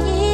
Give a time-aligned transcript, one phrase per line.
[0.00, 0.27] 可以。